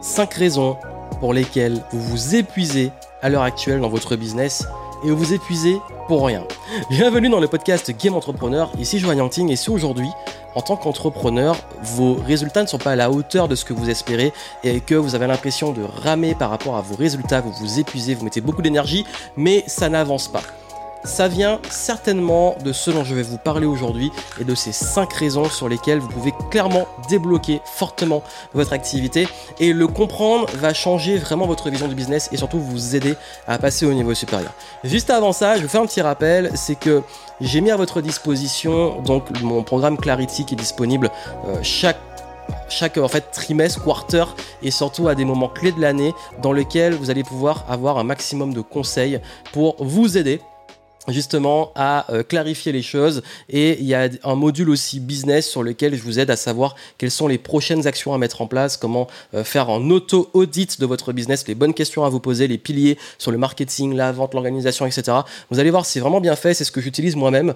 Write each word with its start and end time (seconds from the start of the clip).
5 0.00 0.34
raisons 0.34 0.76
pour 1.20 1.32
lesquelles 1.34 1.82
vous 1.92 2.00
vous 2.00 2.34
épuisez 2.34 2.90
à 3.22 3.28
l'heure 3.28 3.42
actuelle 3.42 3.80
dans 3.80 3.88
votre 3.88 4.16
business 4.16 4.66
et 5.04 5.10
vous 5.10 5.16
vous 5.16 5.32
épuisez 5.32 5.78
pour 6.08 6.26
rien. 6.26 6.44
Bienvenue 6.90 7.28
dans 7.28 7.40
le 7.40 7.48
podcast 7.48 7.90
Game 7.96 8.14
Entrepreneur, 8.14 8.70
ici 8.78 8.98
Joanne 8.98 9.18
Yangting 9.18 9.50
et 9.50 9.56
si 9.56 9.70
aujourd'hui, 9.70 10.08
en 10.54 10.62
tant 10.62 10.76
qu'entrepreneur, 10.76 11.56
vos 11.82 12.14
résultats 12.14 12.62
ne 12.62 12.68
sont 12.68 12.78
pas 12.78 12.92
à 12.92 12.96
la 12.96 13.10
hauteur 13.10 13.48
de 13.48 13.54
ce 13.54 13.64
que 13.64 13.72
vous 13.72 13.90
espérez 13.90 14.32
et 14.64 14.80
que 14.80 14.94
vous 14.94 15.14
avez 15.14 15.26
l'impression 15.26 15.72
de 15.72 15.82
ramer 15.82 16.34
par 16.34 16.50
rapport 16.50 16.76
à 16.76 16.80
vos 16.80 16.96
résultats, 16.96 17.40
vous 17.40 17.52
vous 17.52 17.78
épuisez, 17.78 18.14
vous 18.14 18.24
mettez 18.24 18.40
beaucoup 18.40 18.62
d'énergie, 18.62 19.04
mais 19.36 19.64
ça 19.66 19.88
n'avance 19.88 20.28
pas. 20.28 20.42
Ça 21.04 21.26
vient 21.26 21.58
certainement 21.68 22.54
de 22.64 22.72
ce 22.72 22.92
dont 22.92 23.02
je 23.02 23.14
vais 23.14 23.22
vous 23.22 23.36
parler 23.36 23.66
aujourd'hui 23.66 24.12
et 24.40 24.44
de 24.44 24.54
ces 24.54 24.70
5 24.70 25.12
raisons 25.12 25.46
sur 25.46 25.68
lesquelles 25.68 25.98
vous 25.98 26.08
pouvez 26.08 26.32
clairement 26.50 26.86
débloquer 27.08 27.60
fortement 27.64 28.22
votre 28.54 28.72
activité 28.72 29.26
et 29.58 29.72
le 29.72 29.88
comprendre 29.88 30.46
va 30.54 30.72
changer 30.72 31.16
vraiment 31.18 31.46
votre 31.46 31.70
vision 31.70 31.88
du 31.88 31.96
business 31.96 32.28
et 32.30 32.36
surtout 32.36 32.60
vous 32.60 32.94
aider 32.94 33.16
à 33.48 33.58
passer 33.58 33.84
au 33.84 33.92
niveau 33.92 34.14
supérieur. 34.14 34.52
Juste 34.84 35.10
avant 35.10 35.32
ça, 35.32 35.56
je 35.56 35.62
vous 35.62 35.68
fais 35.68 35.78
un 35.78 35.86
petit 35.86 36.00
rappel, 36.00 36.52
c'est 36.54 36.76
que 36.76 37.02
j'ai 37.40 37.60
mis 37.60 37.72
à 37.72 37.76
votre 37.76 38.00
disposition 38.00 39.00
donc 39.00 39.24
mon 39.40 39.64
programme 39.64 39.96
Clarity 39.96 40.44
qui 40.44 40.54
est 40.54 40.56
disponible 40.58 41.10
euh, 41.48 41.56
chaque 41.62 41.98
chaque 42.68 42.98
en 42.98 43.08
fait 43.08 43.30
trimestre, 43.32 43.82
quarter 43.82 44.24
et 44.62 44.70
surtout 44.70 45.08
à 45.08 45.14
des 45.14 45.24
moments 45.24 45.48
clés 45.48 45.72
de 45.72 45.80
l'année 45.80 46.14
dans 46.42 46.52
lesquels 46.52 46.94
vous 46.94 47.10
allez 47.10 47.24
pouvoir 47.24 47.64
avoir 47.68 47.98
un 47.98 48.04
maximum 48.04 48.54
de 48.54 48.60
conseils 48.60 49.20
pour 49.52 49.76
vous 49.78 50.16
aider 50.16 50.40
justement 51.08 51.72
à 51.74 52.12
euh, 52.12 52.22
clarifier 52.22 52.72
les 52.72 52.82
choses 52.82 53.22
et 53.48 53.78
il 53.80 53.86
y 53.86 53.94
a 53.94 54.08
un 54.22 54.34
module 54.34 54.70
aussi 54.70 55.00
business 55.00 55.48
sur 55.48 55.62
lequel 55.62 55.96
je 55.96 56.02
vous 56.02 56.20
aide 56.20 56.30
à 56.30 56.36
savoir 56.36 56.76
quelles 56.98 57.10
sont 57.10 57.26
les 57.26 57.38
prochaines 57.38 57.86
actions 57.86 58.14
à 58.14 58.18
mettre 58.18 58.40
en 58.40 58.46
place, 58.46 58.76
comment 58.76 59.08
euh, 59.34 59.42
faire 59.42 59.68
un 59.70 59.90
auto-audit 59.90 60.80
de 60.80 60.86
votre 60.86 61.12
business, 61.12 61.46
les 61.48 61.54
bonnes 61.54 61.74
questions 61.74 62.04
à 62.04 62.08
vous 62.08 62.20
poser, 62.20 62.46
les 62.46 62.58
piliers 62.58 62.98
sur 63.18 63.32
le 63.32 63.38
marketing, 63.38 63.94
la 63.94 64.12
vente, 64.12 64.34
l'organisation, 64.34 64.86
etc. 64.86 65.18
Vous 65.50 65.58
allez 65.58 65.70
voir, 65.70 65.86
c'est 65.86 66.00
vraiment 66.00 66.20
bien 66.20 66.36
fait, 66.36 66.54
c'est 66.54 66.64
ce 66.64 66.72
que 66.72 66.80
j'utilise 66.80 67.16
moi-même. 67.16 67.54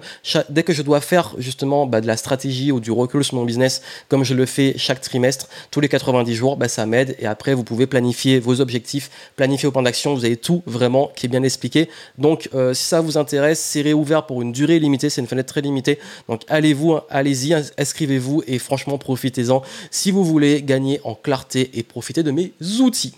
Dès 0.49 0.63
que 0.63 0.73
je 0.73 0.81
dois 0.81 0.99
faire 0.99 1.33
justement 1.37 1.85
bah, 1.85 2.01
de 2.01 2.07
la 2.07 2.17
stratégie 2.17 2.71
ou 2.71 2.79
du 2.79 2.91
recul 2.91 3.23
sur 3.23 3.35
mon 3.35 3.45
business, 3.45 3.81
comme 4.09 4.23
je 4.23 4.33
le 4.33 4.45
fais 4.45 4.73
chaque 4.77 5.01
trimestre, 5.01 5.47
tous 5.71 5.79
les 5.79 5.89
90 5.89 6.35
jours, 6.35 6.57
bah, 6.57 6.67
ça 6.67 6.85
m'aide 6.85 7.15
et 7.19 7.25
après 7.25 7.53
vous 7.53 7.63
pouvez 7.63 7.87
planifier 7.87 8.39
vos 8.39 8.59
objectifs, 8.59 9.09
planifier 9.35 9.67
vos 9.67 9.71
plans 9.71 9.83
d'action, 9.83 10.13
vous 10.13 10.25
avez 10.25 10.37
tout 10.37 10.63
vraiment 10.65 11.11
qui 11.15 11.27
est 11.27 11.29
bien 11.29 11.43
expliqué. 11.43 11.89
Donc 12.17 12.49
euh, 12.53 12.73
si 12.73 12.83
ça 12.83 12.99
vous 12.99 13.17
intéresse, 13.17 13.36
c'est 13.55 13.81
réouvert 13.81 14.25
pour 14.25 14.41
une 14.41 14.51
durée 14.51 14.79
limitée, 14.79 15.09
c'est 15.09 15.21
une 15.21 15.27
fenêtre 15.27 15.51
très 15.51 15.61
limitée. 15.61 15.99
Donc 16.27 16.41
allez-vous, 16.47 16.99
allez-y, 17.09 17.53
inscrivez-vous 17.77 18.43
et 18.47 18.59
franchement 18.59 18.97
profitez-en 18.97 19.61
si 19.91 20.11
vous 20.11 20.23
voulez 20.23 20.61
gagner 20.61 20.99
en 21.03 21.15
clarté 21.15 21.71
et 21.73 21.83
profiter 21.83 22.23
de 22.23 22.31
mes 22.31 22.53
outils. 22.79 23.13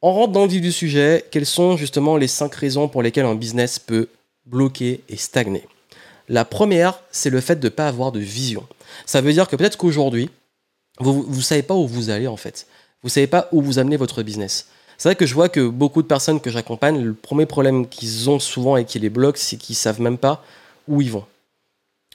On 0.00 0.12
rentre 0.12 0.32
dans 0.32 0.42
le 0.44 0.48
vif 0.48 0.60
du 0.60 0.72
sujet. 0.72 1.24
Quelles 1.30 1.46
sont 1.46 1.76
justement 1.76 2.16
les 2.16 2.28
cinq 2.28 2.54
raisons 2.54 2.88
pour 2.88 3.02
lesquelles 3.02 3.26
un 3.26 3.34
business 3.34 3.78
peut 3.78 4.08
bloquer 4.46 5.02
et 5.08 5.16
stagner? 5.16 5.66
La 6.28 6.44
première, 6.44 7.02
c'est 7.10 7.30
le 7.30 7.40
fait 7.40 7.56
de 7.56 7.66
ne 7.66 7.70
pas 7.70 7.88
avoir 7.88 8.12
de 8.12 8.20
vision. 8.20 8.66
Ça 9.06 9.20
veut 9.20 9.32
dire 9.32 9.48
que 9.48 9.56
peut-être 9.56 9.76
qu'aujourd'hui, 9.76 10.30
vous 11.00 11.26
ne 11.28 11.40
savez 11.40 11.62
pas 11.62 11.74
où 11.74 11.86
vous 11.86 12.10
allez 12.10 12.26
en 12.26 12.36
fait. 12.36 12.66
Vous 13.02 13.08
ne 13.08 13.12
savez 13.12 13.26
pas 13.26 13.48
où 13.52 13.62
vous 13.62 13.78
amenez 13.78 13.96
votre 13.96 14.22
business. 14.22 14.68
C'est 14.98 15.08
vrai 15.10 15.16
que 15.16 15.26
je 15.26 15.34
vois 15.34 15.48
que 15.48 15.68
beaucoup 15.68 16.02
de 16.02 16.08
personnes 16.08 16.40
que 16.40 16.50
j'accompagne, 16.50 17.00
le 17.00 17.14
premier 17.14 17.46
problème 17.46 17.86
qu'ils 17.86 18.28
ont 18.28 18.40
souvent 18.40 18.76
et 18.76 18.84
qui 18.84 18.98
les 18.98 19.10
bloque, 19.10 19.38
c'est 19.38 19.56
qu'ils 19.56 19.76
savent 19.76 20.00
même 20.00 20.18
pas 20.18 20.42
où 20.88 21.00
ils 21.00 21.10
vont. 21.12 21.24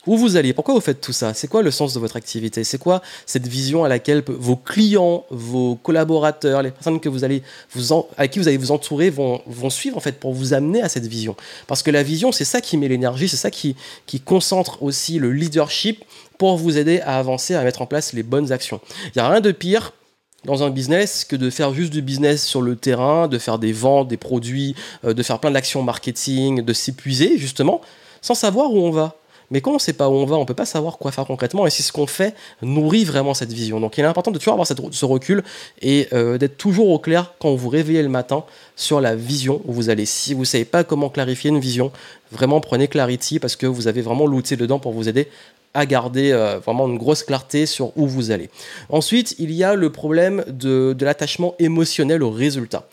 Où 0.06 0.18
vous 0.18 0.36
allez? 0.36 0.52
Pourquoi 0.52 0.74
vous 0.74 0.82
faites 0.82 1.00
tout 1.00 1.14
ça? 1.14 1.32
C'est 1.32 1.48
quoi 1.48 1.62
le 1.62 1.70
sens 1.70 1.94
de 1.94 1.98
votre 1.98 2.16
activité? 2.16 2.62
C'est 2.62 2.76
quoi 2.76 3.00
cette 3.24 3.46
vision 3.46 3.84
à 3.84 3.88
laquelle 3.88 4.22
vos 4.26 4.56
clients, 4.56 5.24
vos 5.30 5.76
collaborateurs, 5.76 6.60
les 6.60 6.72
personnes 6.72 7.00
que 7.00 7.08
vous 7.08 7.24
allez 7.24 7.42
vous 7.74 8.06
avec 8.18 8.32
qui 8.32 8.38
vous 8.38 8.48
allez 8.48 8.58
vous 8.58 8.70
entourer 8.70 9.08
vont, 9.08 9.40
vont 9.46 9.70
suivre 9.70 9.96
en 9.96 10.00
fait 10.00 10.20
pour 10.20 10.34
vous 10.34 10.52
amener 10.52 10.82
à 10.82 10.90
cette 10.90 11.06
vision? 11.06 11.36
Parce 11.66 11.82
que 11.82 11.90
la 11.90 12.02
vision, 12.02 12.32
c'est 12.32 12.44
ça 12.44 12.60
qui 12.60 12.76
met 12.76 12.88
l'énergie, 12.88 13.30
c'est 13.30 13.38
ça 13.38 13.50
qui, 13.50 13.76
qui 14.04 14.20
concentre 14.20 14.82
aussi 14.82 15.18
le 15.18 15.32
leadership 15.32 16.04
pour 16.36 16.58
vous 16.58 16.76
aider 16.76 17.00
à 17.00 17.18
avancer, 17.18 17.54
à 17.54 17.64
mettre 17.64 17.80
en 17.80 17.86
place 17.86 18.12
les 18.12 18.22
bonnes 18.22 18.52
actions. 18.52 18.82
Il 19.06 19.12
n'y 19.16 19.22
a 19.22 19.30
rien 19.30 19.40
de 19.40 19.52
pire 19.52 19.94
dans 20.44 20.62
un 20.62 20.70
business 20.70 21.24
que 21.24 21.36
de 21.36 21.50
faire 21.50 21.72
juste 21.72 21.92
du 21.92 22.02
business 22.02 22.44
sur 22.44 22.62
le 22.62 22.76
terrain, 22.76 23.28
de 23.28 23.38
faire 23.38 23.58
des 23.58 23.72
ventes, 23.72 24.08
des 24.08 24.16
produits, 24.16 24.74
euh, 25.04 25.14
de 25.14 25.22
faire 25.22 25.38
plein 25.38 25.50
d'actions 25.50 25.82
marketing, 25.82 26.62
de 26.62 26.72
s'épuiser 26.72 27.38
justement, 27.38 27.80
sans 28.20 28.34
savoir 28.34 28.72
où 28.72 28.78
on 28.78 28.90
va. 28.90 29.16
Mais 29.54 29.60
quand 29.60 29.70
on 29.70 29.74
ne 29.74 29.78
sait 29.78 29.92
pas 29.92 30.08
où 30.08 30.12
on 30.12 30.26
va, 30.26 30.34
on 30.34 30.40
ne 30.40 30.44
peut 30.44 30.52
pas 30.52 30.66
savoir 30.66 30.98
quoi 30.98 31.12
faire 31.12 31.24
concrètement. 31.24 31.64
Et 31.64 31.70
si 31.70 31.84
ce 31.84 31.92
qu'on 31.92 32.08
fait 32.08 32.34
nourrit 32.60 33.04
vraiment 33.04 33.34
cette 33.34 33.52
vision. 33.52 33.78
Donc 33.78 33.96
il 33.96 34.00
est 34.00 34.04
important 34.04 34.32
de 34.32 34.38
toujours 34.38 34.54
avoir 34.54 34.66
ce 34.66 35.04
recul 35.04 35.44
et 35.80 36.08
euh, 36.12 36.38
d'être 36.38 36.56
toujours 36.56 36.90
au 36.90 36.98
clair 36.98 37.34
quand 37.38 37.50
vous 37.50 37.56
vous 37.56 37.68
réveillez 37.68 38.02
le 38.02 38.08
matin 38.08 38.42
sur 38.74 39.00
la 39.00 39.14
vision 39.14 39.62
où 39.64 39.72
vous 39.72 39.90
allez. 39.90 40.06
Si 40.06 40.34
vous 40.34 40.40
ne 40.40 40.44
savez 40.44 40.64
pas 40.64 40.82
comment 40.82 41.08
clarifier 41.08 41.50
une 41.50 41.60
vision, 41.60 41.92
vraiment 42.32 42.60
prenez 42.60 42.88
Clarity 42.88 43.38
parce 43.38 43.54
que 43.54 43.66
vous 43.66 43.86
avez 43.86 44.02
vraiment 44.02 44.26
l'outil 44.26 44.56
dedans 44.56 44.80
pour 44.80 44.92
vous 44.92 45.08
aider 45.08 45.28
à 45.74 45.86
garder 45.86 46.32
euh, 46.32 46.58
vraiment 46.58 46.88
une 46.88 46.98
grosse 46.98 47.22
clarté 47.22 47.66
sur 47.66 47.96
où 47.96 48.06
vous 48.06 48.30
allez. 48.32 48.50
Ensuite, 48.88 49.34
il 49.38 49.52
y 49.52 49.62
a 49.62 49.74
le 49.74 49.90
problème 49.90 50.44
de, 50.48 50.96
l'attachement 51.00 51.54
émotionnel 51.58 52.22
au 52.22 52.30
résultat. 52.30 52.88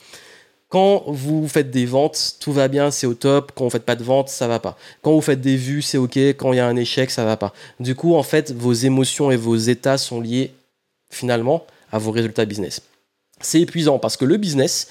Quand 0.72 1.04
vous 1.06 1.50
faites 1.50 1.70
des 1.70 1.86
ventes, 1.86 2.38
tout 2.40 2.54
va 2.54 2.70
bien, 2.70 2.92
c'est 2.92 3.06
au 3.06 3.14
top. 3.14 3.52
Quand 3.54 3.66
vous 3.66 3.70
faites 3.70 3.84
pas 3.84 3.98
de 3.98 4.06
ventes, 4.06 4.30
ça 4.30 4.48
va 4.48 4.58
pas. 4.58 4.78
Quand 5.02 5.12
vous 5.12 5.20
faites 5.20 5.42
des 5.42 5.58
vues, 5.58 5.82
c'est 5.82 5.98
ok. 5.98 6.16
Quand 6.16 6.54
il 6.54 6.56
y 6.56 6.59
a 6.62 6.66
un 6.66 6.78
échec, 6.78 7.12
ça 7.12 7.26
va 7.26 7.36
pas. 7.36 7.52
Du 7.82 7.94
coup, 7.94 8.16
en 8.16 8.24
fait, 8.24 8.54
vos 8.54 8.72
émotions 8.72 9.32
et 9.32 9.36
vos 9.36 9.58
états 9.58 9.98
sont 9.98 10.22
liés 10.22 10.54
finalement 11.09 11.66
à 11.92 11.98
vos 11.98 12.12
résultats 12.12 12.46
business. 12.46 12.82
C'est 13.42 13.59
épuisant 13.59 14.00
parce 14.00 14.16
que 14.16 14.24
le 14.24 14.38
business, 14.38 14.88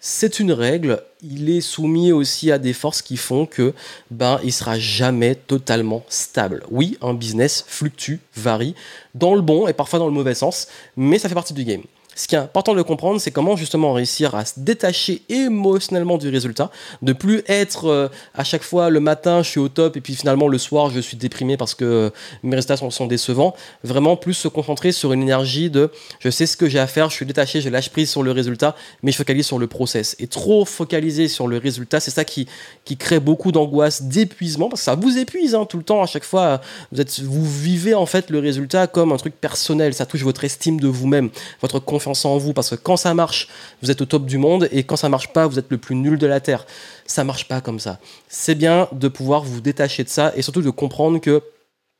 c'est 0.00 0.40
une 0.40 0.50
règle, 0.50 1.00
il 1.22 1.50
est 1.50 1.60
soumis 1.60 2.10
aussi 2.10 2.50
à 2.50 2.58
des 2.58 2.72
forces 2.72 3.00
qui 3.00 3.16
font 3.16 3.46
que 3.46 3.74
ben 4.10 4.40
il 4.42 4.52
sera 4.52 4.76
jamais 4.76 5.36
totalement 5.36 6.04
stable. 6.08 6.64
Oui, 6.68 6.98
un 7.00 7.14
business 7.14 7.64
fluctue, 7.68 8.16
varie 8.34 8.74
dans 9.14 9.36
le 9.36 9.40
bon 9.40 9.68
et 9.68 9.72
parfois 9.72 10.00
dans 10.00 10.06
le 10.06 10.12
mauvais 10.12 10.34
sens, 10.34 10.66
mais 10.96 11.20
ça 11.20 11.28
fait 11.28 11.36
partie 11.36 11.54
du 11.54 11.62
game. 11.62 11.82
Ce 12.14 12.28
qui 12.28 12.34
est 12.34 12.38
important 12.38 12.74
de 12.74 12.82
comprendre, 12.82 13.20
c'est 13.20 13.30
comment 13.30 13.56
justement 13.56 13.92
réussir 13.92 14.34
à 14.34 14.44
se 14.44 14.60
détacher 14.60 15.22
émotionnellement 15.28 16.18
du 16.18 16.28
résultat, 16.28 16.70
de 17.00 17.12
plus 17.12 17.42
être 17.48 17.86
euh, 17.86 18.08
à 18.34 18.44
chaque 18.44 18.62
fois 18.62 18.90
le 18.90 19.00
matin 19.00 19.42
je 19.42 19.48
suis 19.48 19.60
au 19.60 19.68
top 19.68 19.96
et 19.96 20.00
puis 20.00 20.14
finalement 20.14 20.48
le 20.48 20.58
soir 20.58 20.90
je 20.90 21.00
suis 21.00 21.16
déprimé 21.16 21.56
parce 21.56 21.74
que 21.74 21.84
euh, 21.84 22.10
mes 22.42 22.54
résultats 22.54 22.76
sont, 22.76 23.06
décevants. 23.06 23.54
Vraiment 23.82 24.16
plus 24.16 24.34
se 24.34 24.48
concentrer 24.48 24.92
sur 24.92 25.12
une 25.12 25.22
énergie 25.22 25.70
de 25.70 25.90
je 26.20 26.30
sais 26.30 26.46
ce 26.46 26.56
que 26.56 26.68
j'ai 26.68 26.78
à 26.78 26.86
faire, 26.86 27.10
je 27.10 27.16
suis 27.16 27.26
détaché, 27.26 27.60
je 27.60 27.68
lâche 27.68 27.90
prise 27.90 28.10
sur 28.10 28.22
le 28.22 28.30
résultat, 28.30 28.76
mais 29.02 29.10
je 29.10 29.16
focalise 29.16 29.46
sur 29.46 29.58
le 29.58 29.66
process. 29.66 30.14
Et 30.18 30.26
trop 30.26 30.64
focaliser 30.64 31.28
sur 31.28 31.48
le 31.48 31.58
résultat, 31.58 32.00
c'est 32.00 32.10
ça 32.10 32.24
qui, 32.24 32.46
qui 32.84 32.96
crée 32.96 33.20
beaucoup 33.20 33.52
d'angoisse, 33.52 34.02
d'épuisement, 34.02 34.68
parce 34.68 34.82
que 34.82 34.84
ça 34.84 34.94
vous 34.94 35.18
épuise 35.18 35.54
hein, 35.54 35.64
tout 35.64 35.78
le 35.78 35.82
temps. 35.82 36.02
À 36.02 36.06
chaque 36.06 36.24
fois, 36.24 36.60
vous, 36.92 37.00
êtes, 37.00 37.20
vous 37.20 37.44
vivez 37.44 37.94
en 37.94 38.06
fait 38.06 38.30
le 38.30 38.38
résultat 38.38 38.86
comme 38.86 39.12
un 39.12 39.16
truc 39.16 39.34
personnel, 39.34 39.94
ça 39.94 40.06
touche 40.06 40.22
votre 40.22 40.44
estime 40.44 40.78
de 40.78 40.88
vous-même, 40.88 41.30
votre 41.60 41.80
confiance 41.80 42.01
en 42.06 42.38
vous 42.38 42.52
parce 42.52 42.70
que 42.70 42.74
quand 42.74 42.96
ça 42.96 43.14
marche, 43.14 43.48
vous 43.82 43.90
êtes 43.90 44.00
au 44.00 44.06
top 44.06 44.26
du 44.26 44.38
monde 44.38 44.68
et 44.72 44.84
quand 44.84 44.96
ça 44.96 45.08
marche 45.08 45.28
pas, 45.32 45.46
vous 45.46 45.58
êtes 45.58 45.70
le 45.70 45.78
plus 45.78 45.94
nul 45.94 46.18
de 46.18 46.26
la 46.26 46.40
terre. 46.40 46.66
Ça 47.06 47.24
marche 47.24 47.48
pas 47.48 47.60
comme 47.60 47.80
ça. 47.80 47.98
C'est 48.28 48.54
bien 48.54 48.88
de 48.92 49.08
pouvoir 49.08 49.42
vous 49.42 49.60
détacher 49.60 50.04
de 50.04 50.08
ça 50.08 50.32
et 50.36 50.42
surtout 50.42 50.62
de 50.62 50.70
comprendre 50.70 51.20
que 51.20 51.42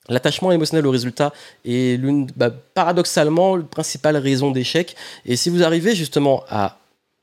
L'attachement 0.08 0.50
émotionnel 0.50 0.84
au 0.86 0.91
résultat 0.91 1.32
est 1.64 1.96
l'une, 1.96 2.26
bah, 2.34 2.50
paradoxalement, 2.74 3.54
la 3.54 3.62
principale 3.62 4.16
raison 4.16 4.50
d'échec. 4.50 4.96
Et 5.24 5.36
si 5.36 5.48
vous 5.48 5.62
arrivez 5.62 5.94
justement 5.94 6.42
à 6.50 6.78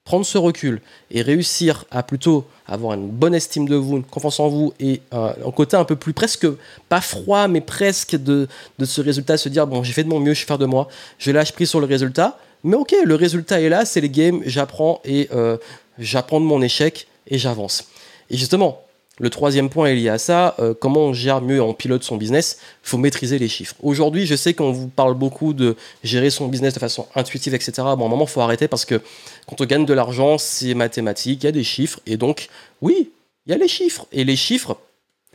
prendre 0.06 0.26
ce 0.26 0.38
recul 0.38 0.82
et 1.12 1.22
réussir 1.22 1.86
à 1.92 2.04
plutôt 2.04 2.48
avoir 2.68 2.94
une 2.94 3.10
bonne 3.10 3.36
estime 3.36 3.68
de 3.68 3.76
vous, 3.76 3.98
une 3.98 4.04
confiance 4.04 4.40
en 4.40 4.48
vous 4.48 4.74
et 4.80 5.02
un 5.12 5.52
côté 5.52 5.76
un 5.76 5.84
peu 5.84 5.98
plus 5.98 6.14
presque, 6.14 6.48
pas 6.88 7.02
froid, 7.02 7.48
mais 7.48 7.62
presque 7.62 8.16
de, 8.16 8.48
de 8.80 8.86
ce 8.86 9.02
résultat, 9.02 9.38
se 9.38 9.50
dire, 9.50 9.68
bon, 9.68 9.84
j'ai 9.84 9.94
fait 9.94 10.04
de 10.04 10.10
mon 10.10 10.20
mieux, 10.20 10.34
je 10.34 10.42
vais 10.42 10.48
faire 10.48 10.58
de 10.58 10.66
moi, 10.66 10.88
je 11.20 11.32
lâche 11.32 11.52
prise 11.52 11.70
sur 11.70 11.80
le 11.80 11.86
résultat, 11.86 12.40
mais 12.64 12.76
ok, 12.76 12.96
le 13.04 13.16
résultat 13.16 13.62
est 13.62 13.70
là, 13.70 13.86
c'est 13.86 14.02
les 14.02 14.10
games, 14.10 14.42
j'apprends 14.46 15.02
et 15.06 15.30
euh, 15.34 15.58
j'apprends 15.98 16.40
de 16.40 16.46
mon 16.46 16.62
échec 16.62 17.08
et 17.28 17.38
j'avance. 17.38 17.88
Et 18.30 18.38
justement, 18.38 18.84
le 19.20 19.30
troisième 19.30 19.70
point 19.70 19.88
est 19.88 19.96
lié 19.96 20.10
à 20.10 20.18
ça, 20.18 20.56
euh, 20.60 20.74
comment 20.74 21.08
on 21.08 21.14
gère 21.14 21.42
mieux, 21.42 21.62
on 21.62 21.74
pilote 21.74 22.04
son 22.04 22.16
business, 22.16 22.60
il 22.86 22.90
faut 22.90 22.98
maîtriser 22.98 23.38
les 23.38 23.50
chiffres. 23.50 23.76
Aujourd'hui, 23.84 24.26
je 24.26 24.36
sais 24.36 24.54
qu'on 24.54 24.72
vous 24.72 24.88
parle 24.88 25.14
beaucoup 25.14 25.54
de 25.54 25.76
gérer 26.04 26.30
son 26.30 26.48
business 26.48 26.74
de 26.74 26.80
façon 26.80 27.06
intuitive, 27.16 27.54
etc. 27.54 27.72
Bon, 27.76 27.90
à 27.90 27.92
un 27.92 28.10
moment, 28.10 28.26
il 28.26 28.30
faut 28.32 28.42
arrêter 28.42 28.68
parce 28.68 28.86
que 28.86 29.02
quand 29.48 29.60
on 29.60 29.66
gagne 29.66 29.86
de 29.86 29.94
l'argent, 29.94 30.38
c'est 30.38 30.74
mathématique, 30.74 31.44
il 31.44 31.46
y 31.46 31.50
a 31.50 31.52
des 31.52 31.66
chiffres, 31.66 32.00
et 32.06 32.16
donc, 32.16 32.48
oui, 32.82 33.12
il 33.46 33.52
y 33.52 33.54
a 33.54 33.58
les 33.58 33.68
chiffres. 33.68 34.06
Et 34.14 34.24
les 34.24 34.36
chiffres, 34.38 34.78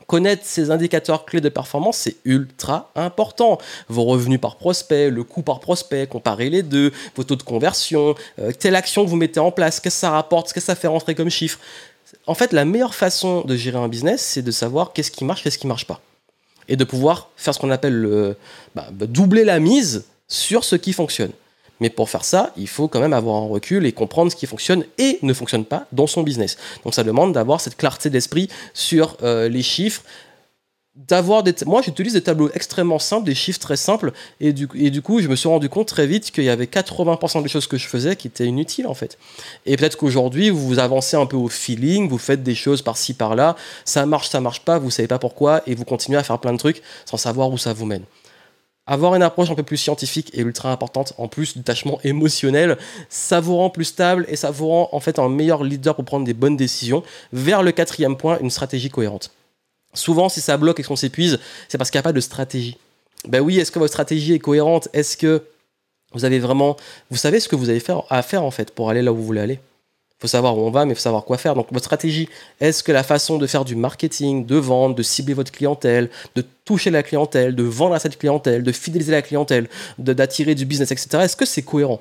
Connaître 0.06 0.42
ces 0.44 0.70
indicateurs 0.70 1.24
clés 1.24 1.40
de 1.40 1.48
performance, 1.48 1.96
c'est 1.98 2.16
ultra 2.24 2.90
important. 2.94 3.58
Vos 3.88 4.04
revenus 4.04 4.40
par 4.40 4.56
prospect, 4.56 5.10
le 5.10 5.24
coût 5.24 5.42
par 5.42 5.60
prospect, 5.60 6.06
comparer 6.06 6.50
les 6.50 6.62
deux, 6.62 6.92
vos 7.16 7.24
taux 7.24 7.36
de 7.36 7.42
conversion, 7.42 8.14
euh, 8.38 8.52
telle 8.52 8.76
action 8.76 9.04
que 9.04 9.10
vous 9.10 9.16
mettez 9.16 9.40
en 9.40 9.50
place, 9.50 9.80
qu'est-ce 9.80 9.96
que 9.96 10.00
ça 10.00 10.10
rapporte, 10.10 10.46
qu'est-ce 10.46 10.54
que 10.54 10.60
ça 10.60 10.74
fait 10.74 10.88
rentrer 10.88 11.14
comme 11.14 11.30
chiffre 11.30 11.58
en 12.26 12.34
fait, 12.34 12.52
la 12.52 12.64
meilleure 12.64 12.94
façon 12.94 13.42
de 13.42 13.56
gérer 13.56 13.78
un 13.78 13.88
business, 13.88 14.22
c'est 14.22 14.42
de 14.42 14.50
savoir 14.50 14.92
qu'est-ce 14.92 15.10
qui 15.10 15.24
marche, 15.24 15.42
qu'est-ce 15.42 15.58
qui 15.58 15.66
marche 15.66 15.86
pas. 15.86 16.00
Et 16.68 16.76
de 16.76 16.84
pouvoir 16.84 17.28
faire 17.36 17.54
ce 17.54 17.58
qu'on 17.58 17.70
appelle 17.70 17.94
le, 17.94 18.36
bah, 18.74 18.86
doubler 18.90 19.44
la 19.44 19.58
mise 19.58 20.04
sur 20.28 20.64
ce 20.64 20.76
qui 20.76 20.92
fonctionne. 20.92 21.32
Mais 21.80 21.90
pour 21.90 22.08
faire 22.08 22.24
ça, 22.24 22.52
il 22.56 22.68
faut 22.68 22.88
quand 22.88 23.00
même 23.00 23.12
avoir 23.12 23.42
un 23.42 23.46
recul 23.46 23.86
et 23.86 23.92
comprendre 23.92 24.30
ce 24.30 24.36
qui 24.36 24.46
fonctionne 24.46 24.84
et 24.98 25.18
ne 25.22 25.32
fonctionne 25.32 25.64
pas 25.64 25.86
dans 25.92 26.06
son 26.06 26.22
business. 26.22 26.56
Donc 26.84 26.94
ça 26.94 27.04
demande 27.04 27.32
d'avoir 27.32 27.60
cette 27.60 27.76
clarté 27.76 28.10
d'esprit 28.10 28.48
sur 28.72 29.16
euh, 29.22 29.48
les 29.48 29.62
chiffres, 29.62 30.02
d'avoir 30.96 31.42
des 31.42 31.52
moi 31.66 31.82
j'utilise 31.82 32.12
des 32.12 32.22
tableaux 32.22 32.50
extrêmement 32.54 33.00
simples 33.00 33.26
des 33.26 33.34
chiffres 33.34 33.58
très 33.58 33.76
simples 33.76 34.12
et 34.40 34.52
du, 34.52 34.68
et 34.76 34.90
du 34.90 35.02
coup 35.02 35.20
je 35.20 35.26
me 35.26 35.34
suis 35.34 35.48
rendu 35.48 35.68
compte 35.68 35.88
très 35.88 36.06
vite 36.06 36.30
qu'il 36.30 36.44
y 36.44 36.48
avait 36.48 36.66
80% 36.66 37.42
des 37.42 37.48
choses 37.48 37.66
que 37.66 37.76
je 37.76 37.88
faisais 37.88 38.14
qui 38.14 38.28
étaient 38.28 38.46
inutiles 38.46 38.86
en 38.86 38.94
fait 38.94 39.18
et 39.66 39.76
peut-être 39.76 39.96
qu'aujourd'hui 39.96 40.50
vous 40.50 40.78
avancez 40.78 41.16
un 41.16 41.26
peu 41.26 41.36
au 41.36 41.48
feeling 41.48 42.08
vous 42.08 42.18
faites 42.18 42.44
des 42.44 42.54
choses 42.54 42.80
par-ci 42.80 43.12
par-là 43.12 43.56
ça 43.84 44.06
marche 44.06 44.28
ça 44.28 44.40
marche 44.40 44.60
pas 44.60 44.78
vous 44.78 44.92
savez 44.92 45.08
pas 45.08 45.18
pourquoi 45.18 45.62
et 45.66 45.74
vous 45.74 45.84
continuez 45.84 46.18
à 46.18 46.22
faire 46.22 46.38
plein 46.38 46.52
de 46.52 46.58
trucs 46.58 46.80
sans 47.06 47.16
savoir 47.16 47.50
où 47.50 47.58
ça 47.58 47.72
vous 47.72 47.86
mène 47.86 48.04
avoir 48.86 49.14
une 49.14 49.22
approche 49.22 49.50
un 49.50 49.54
peu 49.54 49.62
plus 49.62 49.76
scientifique 49.76 50.30
et 50.34 50.40
ultra 50.40 50.70
importante, 50.70 51.14
en 51.18 51.28
plus 51.28 51.56
du 51.56 51.62
tâchement 51.62 51.98
émotionnel, 52.04 52.76
ça 53.08 53.40
vous 53.40 53.56
rend 53.56 53.70
plus 53.70 53.84
stable 53.84 54.26
et 54.28 54.36
ça 54.36 54.50
vous 54.50 54.68
rend 54.68 54.88
en 54.92 55.00
fait 55.00 55.18
un 55.18 55.28
meilleur 55.28 55.64
leader 55.64 55.94
pour 55.94 56.04
prendre 56.04 56.26
des 56.26 56.34
bonnes 56.34 56.56
décisions. 56.56 57.02
Vers 57.32 57.62
le 57.62 57.72
quatrième 57.72 58.16
point, 58.16 58.38
une 58.40 58.50
stratégie 58.50 58.90
cohérente. 58.90 59.30
Souvent, 59.94 60.28
si 60.28 60.40
ça 60.40 60.56
bloque 60.56 60.80
et 60.80 60.82
qu'on 60.82 60.96
s'épuise, 60.96 61.38
c'est 61.68 61.78
parce 61.78 61.90
qu'il 61.90 61.98
n'y 61.98 62.02
a 62.02 62.04
pas 62.04 62.12
de 62.12 62.20
stratégie. 62.20 62.76
Ben 63.26 63.40
oui, 63.40 63.58
est-ce 63.58 63.70
que 63.70 63.78
votre 63.78 63.92
stratégie 63.92 64.34
est 64.34 64.38
cohérente? 64.38 64.88
Est-ce 64.92 65.16
que 65.16 65.42
vous 66.12 66.24
avez 66.24 66.38
vraiment, 66.38 66.76
vous 67.10 67.16
savez 67.16 67.40
ce 67.40 67.48
que 67.48 67.56
vous 67.56 67.70
avez 67.70 67.82
à 68.10 68.22
faire 68.22 68.44
en 68.44 68.50
fait 68.50 68.70
pour 68.70 68.90
aller 68.90 69.02
là 69.02 69.12
où 69.12 69.16
vous 69.16 69.24
voulez 69.24 69.40
aller? 69.40 69.60
Faut 70.20 70.28
savoir 70.28 70.56
où 70.56 70.60
on 70.62 70.70
va, 70.70 70.84
mais 70.84 70.92
il 70.92 70.94
faut 70.94 71.02
savoir 71.02 71.24
quoi 71.24 71.38
faire. 71.38 71.54
Donc 71.54 71.66
votre 71.70 71.84
stratégie, 71.84 72.28
est-ce 72.60 72.82
que 72.82 72.92
la 72.92 73.02
façon 73.02 73.38
de 73.38 73.46
faire 73.46 73.64
du 73.64 73.76
marketing, 73.76 74.46
de 74.46 74.56
vendre, 74.56 74.94
de 74.94 75.02
cibler 75.02 75.34
votre 75.34 75.52
clientèle, 75.52 76.08
de 76.34 76.44
toucher 76.64 76.90
la 76.90 77.02
clientèle, 77.02 77.54
de 77.54 77.62
vendre 77.62 77.94
à 77.94 77.98
cette 77.98 78.18
clientèle, 78.18 78.62
de 78.62 78.72
fidéliser 78.72 79.12
la 79.12 79.22
clientèle, 79.22 79.68
d'attirer 79.98 80.54
du 80.54 80.64
business, 80.64 80.90
etc. 80.92 81.24
Est-ce 81.24 81.36
que 81.36 81.44
c'est 81.44 81.62
cohérent 81.62 82.00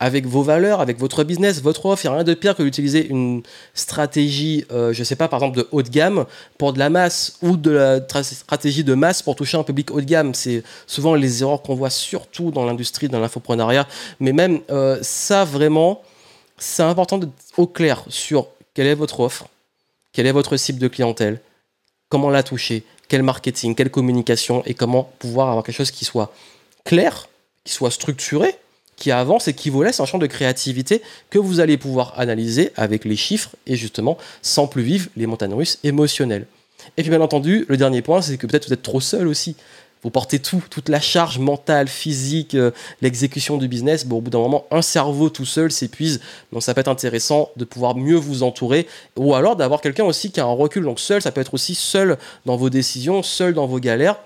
avec 0.00 0.26
vos 0.26 0.42
valeurs, 0.42 0.80
avec 0.80 0.98
votre 0.98 1.24
business, 1.24 1.60
votre 1.60 1.86
offre? 1.86 2.04
Il 2.04 2.08
n'y 2.08 2.12
a 2.12 2.16
rien 2.16 2.24
de 2.24 2.34
pire 2.34 2.54
que 2.54 2.62
d'utiliser 2.62 3.06
une 3.08 3.42
stratégie, 3.74 4.64
euh, 4.70 4.92
je 4.92 5.00
ne 5.00 5.04
sais 5.04 5.16
pas, 5.16 5.26
par 5.26 5.42
exemple 5.42 5.58
de 5.58 5.68
haut 5.72 5.82
de 5.82 5.88
gamme 5.88 6.24
pour 6.56 6.72
de 6.72 6.78
la 6.78 6.88
masse 6.88 7.38
ou 7.42 7.56
de 7.56 7.72
la 7.72 8.00
stratégie 8.22 8.84
de 8.84 8.94
masse 8.94 9.20
pour 9.20 9.34
toucher 9.34 9.58
un 9.58 9.64
public 9.64 9.90
haut 9.90 10.00
de 10.00 10.06
gamme. 10.06 10.32
C'est 10.32 10.62
souvent 10.86 11.14
les 11.14 11.42
erreurs 11.42 11.62
qu'on 11.62 11.74
voit 11.74 11.90
surtout 11.90 12.52
dans 12.52 12.64
l'industrie, 12.64 13.08
dans 13.08 13.20
l'infoprenariat. 13.20 13.88
Mais 14.20 14.32
même 14.32 14.60
euh, 14.70 14.98
ça, 15.02 15.44
vraiment, 15.44 16.02
c'est 16.58 16.82
important 16.82 17.18
d'être 17.18 17.32
au 17.56 17.66
clair 17.66 18.04
sur 18.08 18.48
quelle 18.74 18.86
est 18.86 18.94
votre 18.94 19.20
offre, 19.20 19.48
quelle 20.12 20.26
est 20.26 20.32
votre 20.32 20.56
cible 20.56 20.78
de 20.78 20.88
clientèle, 20.88 21.40
comment 22.08 22.30
la 22.30 22.42
toucher, 22.42 22.84
quel 23.08 23.22
marketing, 23.22 23.74
quelle 23.74 23.90
communication 23.90 24.62
et 24.66 24.74
comment 24.74 25.10
pouvoir 25.18 25.48
avoir 25.48 25.64
quelque 25.64 25.76
chose 25.76 25.90
qui 25.90 26.04
soit 26.04 26.32
clair, 26.84 27.28
qui 27.64 27.72
soit 27.72 27.90
structuré 27.90 28.56
qui 28.98 29.12
avance 29.12 29.48
et 29.48 29.54
qui 29.54 29.70
vous 29.70 29.82
laisse 29.82 30.00
un 30.00 30.04
champ 30.04 30.18
de 30.18 30.26
créativité 30.26 31.02
que 31.30 31.38
vous 31.38 31.60
allez 31.60 31.78
pouvoir 31.78 32.18
analyser 32.18 32.72
avec 32.76 33.04
les 33.04 33.16
chiffres 33.16 33.50
et 33.66 33.76
justement 33.76 34.18
sans 34.42 34.66
plus 34.66 34.82
vivre 34.82 35.08
les 35.16 35.26
montagnes 35.26 35.54
russes 35.54 35.78
émotionnelles. 35.84 36.46
Et 36.96 37.02
puis 37.02 37.10
bien 37.10 37.20
entendu, 37.20 37.64
le 37.68 37.76
dernier 37.76 38.02
point, 38.02 38.22
c'est 38.22 38.36
que 38.36 38.46
peut-être 38.46 38.66
vous 38.66 38.72
êtes 38.72 38.82
trop 38.82 39.00
seul 39.00 39.28
aussi. 39.28 39.56
Vous 40.02 40.10
portez 40.10 40.38
tout, 40.38 40.62
toute 40.70 40.88
la 40.88 41.00
charge 41.00 41.38
mentale, 41.38 41.88
physique, 41.88 42.54
euh, 42.54 42.70
l'exécution 43.02 43.56
du 43.56 43.68
business. 43.68 44.06
Bon, 44.06 44.18
au 44.18 44.20
bout 44.20 44.30
d'un 44.30 44.38
moment, 44.38 44.66
un 44.70 44.82
cerveau 44.82 45.28
tout 45.28 45.44
seul 45.44 45.72
s'épuise. 45.72 46.20
Donc 46.52 46.62
ça 46.62 46.74
peut 46.74 46.80
être 46.80 46.88
intéressant 46.88 47.50
de 47.56 47.64
pouvoir 47.64 47.96
mieux 47.96 48.16
vous 48.16 48.42
entourer 48.42 48.86
ou 49.16 49.34
alors 49.34 49.56
d'avoir 49.56 49.80
quelqu'un 49.80 50.04
aussi 50.04 50.30
qui 50.30 50.40
a 50.40 50.44
un 50.44 50.52
recul. 50.52 50.84
Donc 50.84 51.00
seul, 51.00 51.20
ça 51.20 51.32
peut 51.32 51.40
être 51.40 51.54
aussi 51.54 51.74
seul 51.74 52.16
dans 52.46 52.56
vos 52.56 52.70
décisions, 52.70 53.22
seul 53.22 53.54
dans 53.54 53.66
vos 53.66 53.80
galères 53.80 54.16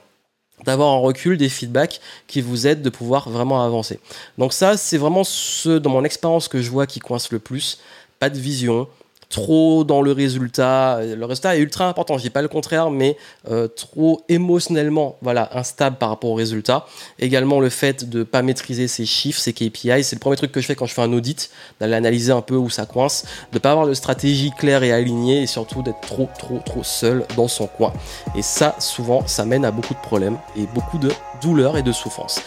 d'avoir 0.64 0.92
un 0.92 0.98
recul, 0.98 1.36
des 1.36 1.48
feedbacks 1.48 2.00
qui 2.28 2.40
vous 2.40 2.66
aident 2.66 2.82
de 2.82 2.90
pouvoir 2.90 3.28
vraiment 3.28 3.64
avancer. 3.64 3.98
Donc 4.38 4.52
ça, 4.52 4.76
c'est 4.76 4.98
vraiment 4.98 5.24
ce, 5.24 5.78
dans 5.78 5.90
mon 5.90 6.04
expérience, 6.04 6.48
que 6.48 6.62
je 6.62 6.70
vois 6.70 6.86
qui 6.86 7.00
coince 7.00 7.32
le 7.32 7.38
plus. 7.38 7.80
Pas 8.20 8.30
de 8.30 8.38
vision, 8.38 8.86
trop 9.32 9.82
dans 9.82 10.02
le 10.02 10.12
résultat. 10.12 11.00
Le 11.02 11.24
résultat 11.24 11.56
est 11.56 11.60
ultra 11.60 11.88
important, 11.88 12.18
je 12.18 12.22
dis 12.22 12.30
pas 12.30 12.42
le 12.42 12.48
contraire, 12.48 12.90
mais 12.90 13.16
euh, 13.50 13.66
trop 13.66 14.22
émotionnellement 14.28 15.16
voilà, 15.22 15.50
instable 15.56 15.96
par 15.96 16.10
rapport 16.10 16.30
au 16.30 16.34
résultat. 16.34 16.86
Également 17.18 17.58
le 17.58 17.70
fait 17.70 18.08
de 18.08 18.20
ne 18.20 18.24
pas 18.24 18.42
maîtriser 18.42 18.86
ses 18.86 19.06
chiffres, 19.06 19.40
ses 19.40 19.52
KPI, 19.52 20.04
c'est 20.04 20.16
le 20.16 20.20
premier 20.20 20.36
truc 20.36 20.52
que 20.52 20.60
je 20.60 20.66
fais 20.66 20.76
quand 20.76 20.86
je 20.86 20.94
fais 20.94 21.02
un 21.02 21.12
audit, 21.12 21.50
d'aller 21.80 21.94
analyser 21.94 22.30
un 22.30 22.42
peu 22.42 22.54
où 22.54 22.70
ça 22.70 22.86
coince, 22.86 23.24
de 23.50 23.56
ne 23.56 23.58
pas 23.58 23.72
avoir 23.72 23.86
de 23.86 23.94
stratégie 23.94 24.52
claire 24.56 24.84
et 24.84 24.92
alignée 24.92 25.42
et 25.42 25.46
surtout 25.46 25.82
d'être 25.82 26.00
trop 26.02 26.28
trop 26.38 26.60
trop 26.64 26.84
seul 26.84 27.24
dans 27.36 27.48
son 27.48 27.66
coin. 27.66 27.92
Et 28.36 28.42
ça, 28.42 28.76
souvent, 28.78 29.26
ça 29.26 29.46
mène 29.46 29.64
à 29.64 29.70
beaucoup 29.70 29.94
de 29.94 30.00
problèmes 30.00 30.36
et 30.56 30.66
beaucoup 30.74 30.98
de 30.98 31.10
douleurs 31.40 31.78
et 31.78 31.82
de 31.82 31.92
souffrances. 31.92 32.40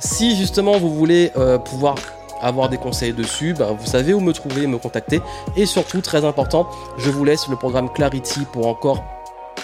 Si 0.00 0.36
justement 0.36 0.78
vous 0.78 0.92
voulez 0.92 1.30
euh, 1.36 1.58
pouvoir 1.58 1.94
avoir 2.42 2.68
des 2.68 2.78
conseils 2.78 3.12
dessus, 3.12 3.54
ben, 3.54 3.76
vous 3.78 3.86
savez 3.86 4.12
où 4.12 4.20
me 4.20 4.32
trouver, 4.32 4.66
me 4.66 4.78
contacter. 4.78 5.20
Et 5.56 5.66
surtout, 5.66 6.00
très 6.00 6.24
important, 6.24 6.68
je 6.98 7.10
vous 7.10 7.24
laisse 7.24 7.48
le 7.48 7.56
programme 7.56 7.90
Clarity 7.92 8.46
pour 8.52 8.66
encore 8.66 9.02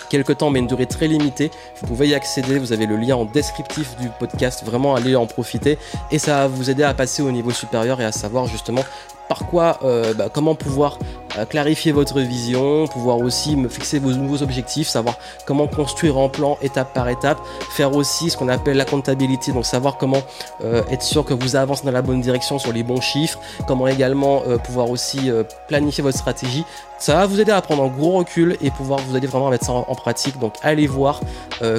quelques 0.08 0.38
temps, 0.38 0.50
mais 0.50 0.58
une 0.58 0.66
durée 0.66 0.86
très 0.86 1.06
limitée. 1.06 1.50
Vous 1.80 1.86
pouvez 1.86 2.08
y 2.08 2.14
accéder, 2.14 2.58
vous 2.58 2.72
avez 2.72 2.86
le 2.86 2.96
lien 2.96 3.16
en 3.16 3.24
descriptif 3.24 3.96
du 3.98 4.08
podcast, 4.18 4.64
vraiment 4.64 4.94
allez 4.94 5.16
en 5.16 5.26
profiter 5.26 5.78
et 6.10 6.18
ça 6.18 6.38
va 6.38 6.46
vous 6.48 6.70
aider 6.70 6.82
à 6.82 6.94
passer 6.94 7.22
au 7.22 7.30
niveau 7.30 7.50
supérieur 7.50 8.00
et 8.00 8.04
à 8.04 8.12
savoir 8.12 8.46
justement 8.46 8.84
par 9.28 9.46
quoi, 9.46 9.78
euh, 9.82 10.14
bah, 10.14 10.28
comment 10.32 10.54
pouvoir 10.54 10.98
clarifier 11.46 11.92
votre 11.92 12.20
vision, 12.20 12.86
pouvoir 12.86 13.18
aussi 13.18 13.56
me 13.56 13.68
fixer 13.68 13.98
vos 13.98 14.12
nouveaux 14.12 14.42
objectifs, 14.42 14.88
savoir 14.88 15.16
comment 15.46 15.66
construire 15.66 16.18
un 16.18 16.28
plan 16.28 16.58
étape 16.62 16.94
par 16.94 17.08
étape, 17.08 17.38
faire 17.70 17.94
aussi 17.94 18.30
ce 18.30 18.36
qu'on 18.36 18.48
appelle 18.48 18.76
la 18.76 18.84
comptabilité, 18.84 19.52
donc 19.52 19.66
savoir 19.66 19.96
comment 19.98 20.22
euh, 20.64 20.82
être 20.90 21.02
sûr 21.02 21.24
que 21.24 21.34
vous 21.34 21.56
avancez 21.56 21.84
dans 21.84 21.92
la 21.92 22.02
bonne 22.02 22.20
direction 22.20 22.58
sur 22.58 22.72
les 22.72 22.82
bons 22.82 23.00
chiffres, 23.00 23.38
comment 23.66 23.86
également 23.86 24.42
pouvoir 24.64 24.90
aussi 24.90 25.30
planifier 25.68 26.02
votre 26.02 26.18
stratégie. 26.18 26.64
Ça 26.98 27.14
va 27.14 27.26
vous 27.26 27.40
aider 27.40 27.52
à 27.52 27.60
prendre 27.60 27.84
un 27.84 27.88
gros 27.88 28.12
recul 28.12 28.56
et 28.60 28.70
pouvoir 28.70 29.00
vous 29.00 29.16
aider 29.16 29.26
vraiment 29.26 29.48
à 29.48 29.50
mettre 29.50 29.66
ça 29.66 29.72
en, 29.72 29.84
en 29.88 29.94
pratique. 29.94 30.38
Donc 30.38 30.54
allez 30.62 30.86
voir 30.86 31.20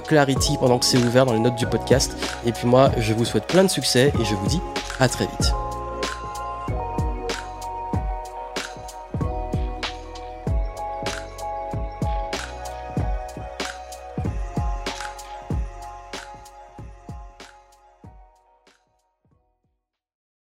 Clarity 0.08 0.58
pendant 0.60 0.80
que 0.80 0.86
c'est 0.86 0.98
ouvert 0.98 1.26
dans 1.26 1.34
les 1.34 1.40
notes 1.40 1.56
du 1.56 1.66
podcast. 1.66 2.16
Et 2.46 2.52
puis 2.52 2.68
moi, 2.68 2.92
je 2.98 3.14
vous 3.14 3.26
souhaite 3.26 3.48
plein 3.48 3.64
de 3.64 3.70
succès 3.70 4.14
et 4.20 4.26
je 4.26 4.36
vous 4.36 4.48
dis 4.48 4.62
à 5.00 5.08
très 5.08 5.26
vite. 5.26 5.69